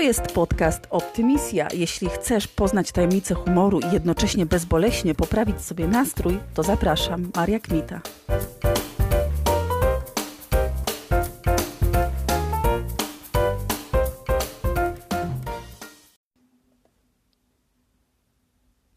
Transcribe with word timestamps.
To 0.00 0.04
jest 0.04 0.32
podcast 0.32 0.86
Optymisja. 0.90 1.68
Jeśli 1.74 2.08
chcesz 2.08 2.48
poznać 2.48 2.92
tajemnice 2.92 3.34
humoru 3.34 3.80
i 3.80 3.92
jednocześnie 3.92 4.46
bezboleśnie 4.46 5.14
poprawić 5.14 5.60
sobie 5.60 5.88
nastrój, 5.88 6.38
to 6.54 6.62
zapraszam, 6.62 7.30
Maria 7.36 7.58
Kmita. 7.60 8.00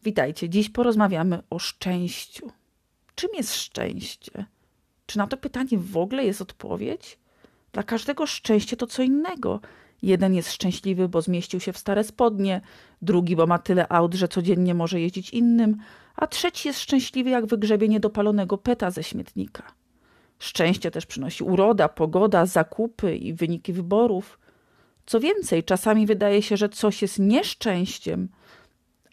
Witajcie. 0.02 0.48
Dziś 0.48 0.70
porozmawiamy 0.70 1.42
o 1.50 1.58
szczęściu. 1.58 2.52
Czym 3.14 3.30
jest 3.34 3.54
szczęście? 3.54 4.46
Czy 5.06 5.18
na 5.18 5.26
to 5.26 5.36
pytanie 5.36 5.78
w 5.78 5.96
ogóle 5.96 6.24
jest 6.24 6.42
odpowiedź? 6.42 7.18
Dla 7.72 7.82
każdego 7.82 8.26
szczęście 8.26 8.76
to 8.76 8.86
co 8.86 9.02
innego. 9.02 9.60
Jeden 10.04 10.34
jest 10.34 10.52
szczęśliwy, 10.52 11.08
bo 11.08 11.22
zmieścił 11.22 11.60
się 11.60 11.72
w 11.72 11.78
stare 11.78 12.04
spodnie, 12.04 12.60
drugi, 13.02 13.36
bo 13.36 13.46
ma 13.46 13.58
tyle 13.58 13.88
aut, 13.88 14.14
że 14.14 14.28
codziennie 14.28 14.74
może 14.74 15.00
jeździć 15.00 15.30
innym, 15.30 15.76
a 16.16 16.26
trzeci 16.26 16.68
jest 16.68 16.80
szczęśliwy 16.80 17.30
jak 17.30 17.46
wygrzebienie 17.46 18.00
dopalonego 18.00 18.58
peta 18.58 18.90
ze 18.90 19.02
śmietnika. 19.02 19.62
Szczęście 20.38 20.90
też 20.90 21.06
przynosi 21.06 21.44
uroda, 21.44 21.88
pogoda, 21.88 22.46
zakupy 22.46 23.16
i 23.16 23.32
wyniki 23.32 23.72
wyborów. 23.72 24.38
Co 25.06 25.20
więcej, 25.20 25.64
czasami 25.64 26.06
wydaje 26.06 26.42
się, 26.42 26.56
że 26.56 26.68
coś 26.68 27.02
jest 27.02 27.18
nieszczęściem, 27.18 28.28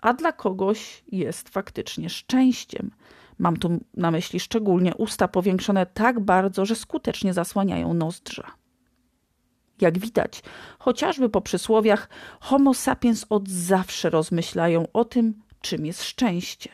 a 0.02 0.14
dla 0.14 0.32
kogoś 0.32 1.04
jest 1.12 1.50
faktycznie 1.50 2.10
szczęściem. 2.10 2.92
Mam 3.40 3.58
tu 3.58 3.80
na 3.98 4.12
myśli 4.12 4.40
szczególnie 4.40 4.96
usta 4.96 5.28
powiększone 5.28 5.86
tak 5.86 6.20
bardzo, 6.20 6.66
że 6.66 6.76
skutecznie 6.76 7.34
zasłaniają 7.34 7.94
nozdrza. 7.94 8.61
Jak 9.82 10.00
widać, 10.00 10.42
chociażby 10.80 11.30
po 11.30 11.42
przysłowiach, 11.42 12.10
Homo 12.40 12.74
sapiens 12.74 13.26
od 13.30 13.50
zawsze 13.50 14.10
rozmyślają 14.10 14.86
o 14.94 15.06
tym, 15.06 15.42
czym 15.62 15.86
jest 15.86 16.04
szczęście, 16.04 16.70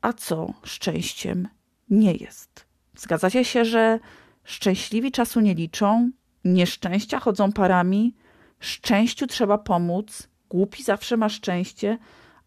a 0.00 0.12
co 0.12 0.54
szczęściem 0.64 1.48
nie 1.90 2.12
jest. 2.12 2.66
Zgadzacie 2.96 3.44
się, 3.44 3.64
że 3.64 4.00
szczęśliwi 4.44 5.12
czasu 5.12 5.40
nie 5.40 5.54
liczą, 5.54 6.10
nieszczęścia 6.44 7.20
chodzą 7.20 7.52
parami, 7.52 8.14
szczęściu 8.60 9.26
trzeba 9.26 9.58
pomóc, 9.58 10.28
głupi 10.48 10.82
zawsze 10.82 11.16
ma 11.16 11.28
szczęście, 11.28 11.98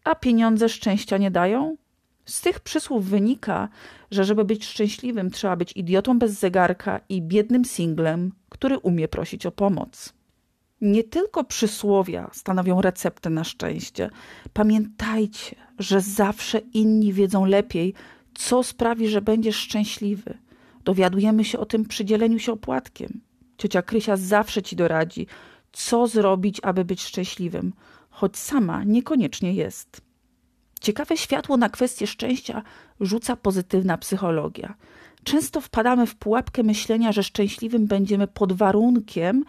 a 0.04 0.14
pieniądze 0.14 0.68
szczęścia 0.68 1.18
nie 1.18 1.30
dają? 1.30 1.76
Z 2.30 2.40
tych 2.40 2.60
przysłów 2.60 3.04
wynika, 3.04 3.68
że 4.10 4.24
żeby 4.24 4.44
być 4.44 4.64
szczęśliwym, 4.64 5.30
trzeba 5.30 5.56
być 5.56 5.72
idiotą 5.76 6.18
bez 6.18 6.32
zegarka 6.32 7.00
i 7.08 7.22
biednym 7.22 7.64
singlem, 7.64 8.32
który 8.48 8.78
umie 8.78 9.08
prosić 9.08 9.46
o 9.46 9.52
pomoc. 9.52 10.12
Nie 10.80 11.04
tylko 11.04 11.44
przysłowia 11.44 12.30
stanowią 12.32 12.80
receptę 12.80 13.30
na 13.30 13.44
szczęście. 13.44 14.10
Pamiętajcie, 14.52 15.56
że 15.78 16.00
zawsze 16.00 16.58
inni 16.58 17.12
wiedzą 17.12 17.44
lepiej, 17.44 17.94
co 18.34 18.62
sprawi, 18.62 19.08
że 19.08 19.22
będziesz 19.22 19.56
szczęśliwy. 19.56 20.38
Dowiadujemy 20.84 21.44
się 21.44 21.58
o 21.58 21.66
tym 21.66 21.84
przy 21.84 22.04
dzieleniu 22.04 22.38
się 22.38 22.52
opłatkiem. 22.52 23.20
Ciocia 23.58 23.82
Krysia 23.82 24.16
zawsze 24.16 24.62
ci 24.62 24.76
doradzi, 24.76 25.26
co 25.72 26.06
zrobić, 26.06 26.60
aby 26.62 26.84
być 26.84 27.02
szczęśliwym, 27.02 27.72
choć 28.10 28.36
sama 28.36 28.84
niekoniecznie 28.84 29.52
jest. 29.52 30.09
Ciekawe 30.80 31.16
światło 31.16 31.56
na 31.56 31.68
kwestię 31.68 32.06
szczęścia 32.06 32.62
rzuca 33.00 33.36
pozytywna 33.36 33.98
psychologia. 33.98 34.74
Często 35.24 35.60
wpadamy 35.60 36.06
w 36.06 36.16
pułapkę 36.16 36.62
myślenia, 36.62 37.12
że 37.12 37.22
szczęśliwym 37.22 37.86
będziemy 37.86 38.26
pod 38.26 38.52
warunkiem, 38.52 39.44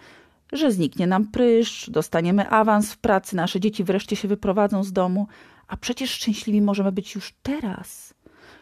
że 0.51 0.71
zniknie 0.71 1.07
nam 1.07 1.27
pryszcz, 1.27 1.89
dostaniemy 1.89 2.49
awans 2.49 2.93
w 2.93 2.97
pracy, 2.97 3.35
nasze 3.35 3.59
dzieci 3.59 3.83
wreszcie 3.83 4.15
się 4.15 4.27
wyprowadzą 4.27 4.83
z 4.83 4.93
domu, 4.93 5.27
a 5.67 5.77
przecież 5.77 6.11
szczęśliwi 6.11 6.61
możemy 6.61 6.91
być 6.91 7.15
już 7.15 7.33
teraz, 7.43 8.13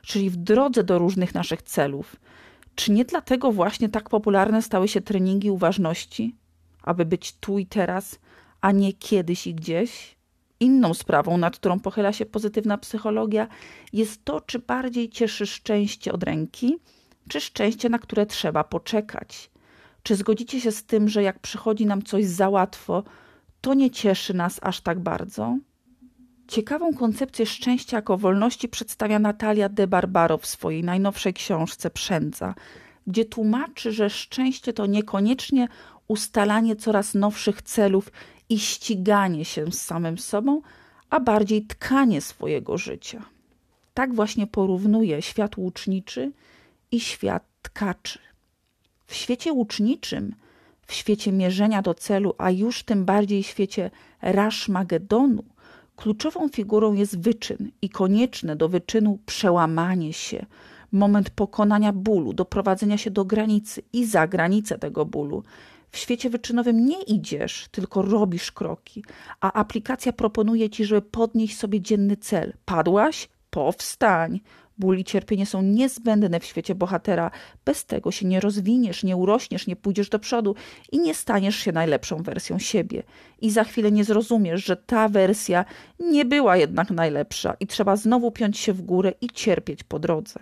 czyli 0.01 0.29
w 0.29 0.35
drodze 0.35 0.83
do 0.83 0.97
różnych 0.97 1.35
naszych 1.35 1.61
celów. 1.61 2.15
Czy 2.75 2.91
nie 2.91 3.05
dlatego 3.05 3.51
właśnie 3.51 3.89
tak 3.89 4.09
popularne 4.09 4.61
stały 4.61 4.87
się 4.87 5.01
treningi 5.01 5.51
uważności, 5.51 6.35
aby 6.83 7.05
być 7.05 7.35
tu 7.39 7.59
i 7.59 7.65
teraz, 7.65 8.19
a 8.61 8.71
nie 8.71 8.93
kiedyś 8.93 9.47
i 9.47 9.55
gdzieś? 9.55 10.18
Inną 10.59 10.93
sprawą, 10.93 11.37
nad 11.37 11.55
którą 11.55 11.79
pochyla 11.79 12.13
się 12.13 12.25
pozytywna 12.25 12.77
psychologia, 12.77 13.47
jest 13.93 14.25
to, 14.25 14.41
czy 14.41 14.59
bardziej 14.59 15.09
cieszy 15.09 15.47
szczęście 15.47 16.13
od 16.13 16.23
ręki, 16.23 16.77
czy 17.29 17.41
szczęście, 17.41 17.89
na 17.89 17.99
które 17.99 18.25
trzeba 18.25 18.63
poczekać. 18.63 19.51
Czy 20.03 20.15
zgodzicie 20.15 20.61
się 20.61 20.71
z 20.71 20.83
tym, 20.83 21.09
że 21.09 21.23
jak 21.23 21.39
przychodzi 21.39 21.85
nam 21.85 22.03
coś 22.03 22.25
za 22.25 22.49
łatwo, 22.49 23.03
to 23.61 23.73
nie 23.73 23.91
cieszy 23.91 24.33
nas 24.33 24.59
aż 24.63 24.81
tak 24.81 24.99
bardzo? 24.99 25.57
Ciekawą 26.47 26.93
koncepcję 26.93 27.45
szczęścia 27.45 27.97
jako 27.97 28.17
wolności 28.17 28.69
przedstawia 28.69 29.19
Natalia 29.19 29.69
de 29.69 29.87
Barbaro 29.87 30.37
w 30.37 30.45
swojej 30.45 30.83
najnowszej 30.83 31.33
książce 31.33 31.89
Przędza, 31.89 32.55
gdzie 33.07 33.25
tłumaczy, 33.25 33.91
że 33.91 34.09
szczęście 34.09 34.73
to 34.73 34.85
niekoniecznie 34.85 35.67
ustalanie 36.09 36.75
coraz 36.75 37.15
nowszych 37.15 37.61
celów 37.61 38.11
i 38.49 38.59
ściganie 38.59 39.45
się 39.45 39.71
z 39.71 39.81
samym 39.81 40.17
sobą, 40.17 40.61
a 41.09 41.19
bardziej 41.19 41.65
tkanie 41.65 42.21
swojego 42.21 42.77
życia. 42.77 43.25
Tak 43.93 44.13
właśnie 44.13 44.47
porównuje 44.47 45.21
świat 45.21 45.57
łuczniczy 45.57 46.31
i 46.91 46.99
świat 46.99 47.43
tkaczy. 47.61 48.19
W 49.05 49.15
świecie 49.15 49.53
łuczniczym, 49.53 50.35
w 50.85 50.93
świecie 50.93 51.31
mierzenia 51.31 51.81
do 51.81 51.93
celu, 51.93 52.33
a 52.37 52.51
już 52.51 52.83
tym 52.83 53.05
bardziej 53.05 53.43
w 53.43 53.47
świecie 53.47 53.91
Rashmagedonu, 54.21 55.43
kluczową 55.95 56.49
figurą 56.49 56.93
jest 56.93 57.19
wyczyn 57.19 57.71
i 57.81 57.89
konieczne 57.89 58.55
do 58.55 58.69
wyczynu 58.69 59.19
przełamanie 59.25 60.13
się, 60.13 60.45
moment 60.91 61.29
pokonania 61.29 61.93
bólu, 61.93 62.33
doprowadzenia 62.33 62.97
się 62.97 63.11
do 63.11 63.25
granicy 63.25 63.81
i 63.93 64.05
za 64.05 64.27
granicę 64.27 64.79
tego 64.79 65.05
bólu, 65.05 65.43
w 65.91 65.97
świecie 65.97 66.29
wyczynowym 66.29 66.85
nie 66.85 67.01
idziesz, 67.01 67.67
tylko 67.71 68.01
robisz 68.01 68.51
kroki, 68.51 69.03
a 69.41 69.53
aplikacja 69.53 70.13
proponuje 70.13 70.69
ci, 70.69 70.85
żeby 70.85 71.01
podnieść 71.01 71.57
sobie 71.57 71.81
dzienny 71.81 72.17
cel. 72.17 72.53
Padłaś? 72.65 73.29
Powstań. 73.49 74.39
Ból 74.77 74.97
i 74.97 75.03
cierpienie 75.03 75.45
są 75.45 75.61
niezbędne 75.61 76.39
w 76.39 76.45
świecie 76.45 76.75
bohatera. 76.75 77.31
Bez 77.65 77.85
tego 77.85 78.11
się 78.11 78.27
nie 78.27 78.39
rozwiniesz, 78.39 79.03
nie 79.03 79.17
urośniesz, 79.17 79.67
nie 79.67 79.75
pójdziesz 79.75 80.09
do 80.09 80.19
przodu 80.19 80.55
i 80.91 80.99
nie 80.99 81.13
staniesz 81.13 81.55
się 81.55 81.71
najlepszą 81.71 82.23
wersją 82.23 82.59
siebie. 82.59 83.03
I 83.41 83.51
za 83.51 83.63
chwilę 83.63 83.91
nie 83.91 84.03
zrozumiesz, 84.03 84.65
że 84.65 84.77
ta 84.77 85.09
wersja 85.09 85.65
nie 85.99 86.25
była 86.25 86.57
jednak 86.57 86.91
najlepsza 86.91 87.55
i 87.59 87.67
trzeba 87.67 87.95
znowu 87.95 88.31
piąć 88.31 88.57
się 88.57 88.73
w 88.73 88.81
górę 88.81 89.13
i 89.21 89.27
cierpieć 89.27 89.83
po 89.83 89.99
drodze. 89.99 90.39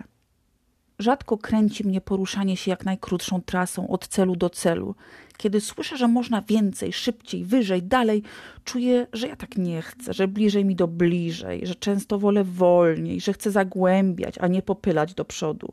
Rzadko 0.98 1.38
kręci 1.38 1.86
mnie 1.86 2.00
poruszanie 2.00 2.56
się 2.56 2.70
jak 2.70 2.84
najkrótszą 2.84 3.42
trasą 3.42 3.88
od 3.88 4.08
celu 4.08 4.36
do 4.36 4.50
celu. 4.50 4.94
Kiedy 5.36 5.60
słyszę, 5.60 5.96
że 5.96 6.08
można 6.08 6.42
więcej, 6.42 6.92
szybciej, 6.92 7.44
wyżej, 7.44 7.82
dalej, 7.82 8.22
czuję, 8.64 9.06
że 9.12 9.28
ja 9.28 9.36
tak 9.36 9.56
nie 9.56 9.82
chcę, 9.82 10.12
że 10.12 10.28
bliżej 10.28 10.64
mi 10.64 10.76
do 10.76 10.88
bliżej, 10.88 11.66
że 11.66 11.74
często 11.74 12.18
wolę 12.18 12.44
wolniej, 12.44 13.20
że 13.20 13.32
chcę 13.32 13.50
zagłębiać, 13.50 14.38
a 14.38 14.46
nie 14.46 14.62
popylać 14.62 15.14
do 15.14 15.24
przodu. 15.24 15.72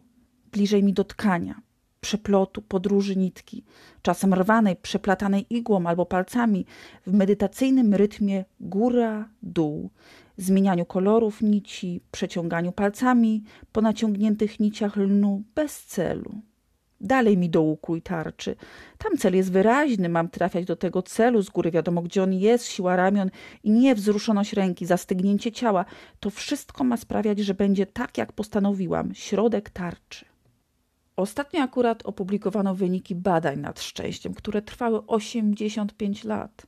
Bliżej 0.52 0.84
mi 0.84 0.94
do 0.94 1.04
tkania, 1.04 1.62
przeplotu, 2.06 2.62
podróży 2.62 3.16
nitki, 3.16 3.64
czasem 4.02 4.34
rwanej, 4.34 4.76
przeplatanej 4.76 5.46
igłą 5.50 5.86
albo 5.86 6.06
palcami, 6.06 6.66
w 7.08 7.14
medytacyjnym 7.14 7.94
rytmie 7.94 8.46
góra-dół, 8.60 9.90
zmienianiu 10.38 10.86
kolorów 10.86 11.42
nici, 11.42 12.02
przeciąganiu 12.12 12.72
palcami 12.72 13.44
po 13.72 13.82
naciągniętych 13.82 14.60
niciach 14.60 14.96
lnu 14.96 15.44
bez 15.56 15.86
celu. 15.86 16.32
Dalej 17.02 17.38
mi 17.38 17.50
do 17.50 17.62
łuku 17.62 17.96
i 17.96 18.02
tarczy. 18.02 18.56
Tam 18.98 19.18
cel 19.18 19.36
jest 19.36 19.52
wyraźny, 19.52 20.10
mam 20.10 20.30
trafiać 20.30 20.66
do 20.66 20.76
tego 20.76 21.02
celu, 21.02 21.42
z 21.42 21.50
góry 21.50 21.72
wiadomo 21.72 22.02
gdzie 22.02 22.24
on 22.24 22.34
jest, 22.34 22.66
siła 22.66 22.96
ramion 22.96 23.30
i 23.64 23.72
nie 23.72 23.96
wzruszoność 23.96 24.54
ręki, 24.54 24.86
zastygnięcie 24.86 25.52
ciała. 25.52 25.86
To 26.20 26.30
wszystko 26.30 26.84
ma 26.84 26.98
sprawiać, 26.98 27.40
że 27.40 27.54
będzie 27.54 27.86
tak, 27.86 28.18
jak 28.18 28.34
postanowiłam, 28.34 29.14
środek 29.14 29.70
tarczy. 29.70 30.35
Ostatnio 31.16 31.62
akurat 31.62 32.06
opublikowano 32.06 32.76
wyniki 32.76 33.16
badań 33.16 33.60
nad 33.60 33.82
szczęściem, 33.82 34.34
które 34.34 34.62
trwały 34.62 35.08
85 35.08 36.24
lat. 36.24 36.68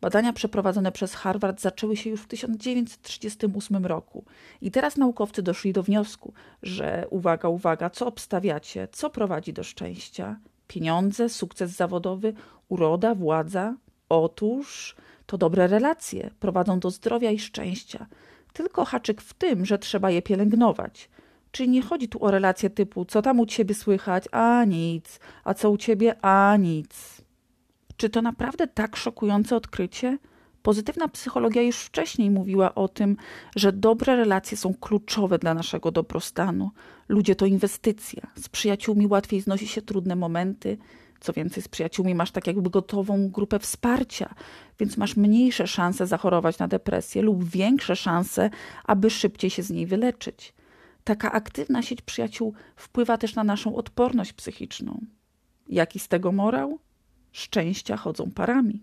Badania 0.00 0.32
przeprowadzone 0.32 0.92
przez 0.92 1.14
Harvard 1.14 1.60
zaczęły 1.60 1.96
się 1.96 2.10
już 2.10 2.20
w 2.20 2.26
1938 2.26 3.86
roku. 3.86 4.24
I 4.60 4.70
teraz 4.70 4.96
naukowcy 4.96 5.42
doszli 5.42 5.72
do 5.72 5.82
wniosku, 5.82 6.32
że 6.62 7.06
uwaga, 7.10 7.48
uwaga, 7.48 7.90
co 7.90 8.06
obstawiacie, 8.06 8.88
co 8.92 9.10
prowadzi 9.10 9.52
do 9.52 9.62
szczęścia? 9.62 10.36
Pieniądze, 10.68 11.28
sukces 11.28 11.70
zawodowy, 11.70 12.32
uroda, 12.68 13.14
władza? 13.14 13.74
Otóż 14.08 14.96
to 15.26 15.38
dobre 15.38 15.66
relacje 15.66 16.30
prowadzą 16.40 16.80
do 16.80 16.90
zdrowia 16.90 17.30
i 17.30 17.38
szczęścia. 17.38 18.06
Tylko 18.52 18.84
haczyk 18.84 19.22
w 19.22 19.34
tym, 19.34 19.66
że 19.66 19.78
trzeba 19.78 20.10
je 20.10 20.22
pielęgnować. 20.22 21.08
Czyli 21.52 21.68
nie 21.68 21.82
chodzi 21.82 22.08
tu 22.08 22.24
o 22.24 22.30
relacje 22.30 22.70
typu, 22.70 23.04
co 23.04 23.22
tam 23.22 23.40
u 23.40 23.46
ciebie 23.46 23.74
słychać, 23.74 24.24
a 24.32 24.64
nic, 24.64 25.20
a 25.44 25.54
co 25.54 25.70
u 25.70 25.76
ciebie, 25.76 26.24
a 26.24 26.56
nic 26.56 27.22
Czy 27.96 28.10
to 28.10 28.22
naprawdę 28.22 28.66
tak 28.66 28.96
szokujące 28.96 29.56
odkrycie? 29.56 30.18
Pozytywna 30.62 31.08
psychologia 31.08 31.62
już 31.62 31.76
wcześniej 31.76 32.30
mówiła 32.30 32.74
o 32.74 32.88
tym, 32.88 33.16
że 33.56 33.72
dobre 33.72 34.16
relacje 34.16 34.56
są 34.56 34.74
kluczowe 34.74 35.38
dla 35.38 35.54
naszego 35.54 35.90
dobrostanu. 35.90 36.70
Ludzie 37.08 37.36
to 37.36 37.46
inwestycja. 37.46 38.22
Z 38.34 38.48
przyjaciółmi 38.48 39.06
łatwiej 39.06 39.40
znosi 39.40 39.68
się 39.68 39.82
trudne 39.82 40.16
momenty. 40.16 40.78
Co 41.20 41.32
więcej, 41.32 41.62
z 41.62 41.68
przyjaciółmi 41.68 42.14
masz 42.14 42.30
tak 42.30 42.46
jakby 42.46 42.70
gotową 42.70 43.28
grupę 43.28 43.58
wsparcia, 43.58 44.34
więc 44.78 44.96
masz 44.96 45.16
mniejsze 45.16 45.66
szanse 45.66 46.06
zachorować 46.06 46.58
na 46.58 46.68
depresję 46.68 47.22
lub 47.22 47.44
większe 47.44 47.96
szanse, 47.96 48.50
aby 48.84 49.10
szybciej 49.10 49.50
się 49.50 49.62
z 49.62 49.70
niej 49.70 49.86
wyleczyć. 49.86 50.54
Taka 51.10 51.32
aktywna 51.32 51.82
sieć 51.82 52.02
przyjaciół 52.02 52.54
wpływa 52.76 53.18
też 53.18 53.34
na 53.34 53.44
naszą 53.44 53.76
odporność 53.76 54.32
psychiczną. 54.32 55.00
Jaki 55.68 55.98
z 55.98 56.08
tego 56.08 56.32
morał? 56.32 56.78
Szczęścia 57.32 57.96
chodzą 57.96 58.30
parami. 58.30 58.82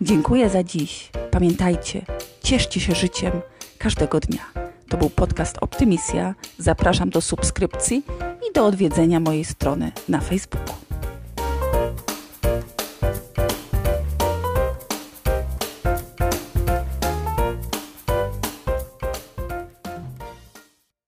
Dziękuję 0.00 0.50
za 0.50 0.62
dziś. 0.64 1.10
Pamiętajcie, 1.30 2.04
cieszcie 2.42 2.80
się 2.80 2.94
życiem 2.94 3.32
każdego 3.78 4.20
dnia. 4.20 4.44
To 4.88 4.96
był 4.96 5.10
podcast 5.10 5.58
Optymisja. 5.60 6.34
Zapraszam 6.58 7.10
do 7.10 7.20
subskrypcji 7.20 8.02
i 8.50 8.52
do 8.52 8.66
odwiedzenia 8.66 9.20
mojej 9.20 9.44
strony 9.44 9.92
na 10.08 10.20
Facebooku. 10.20 10.95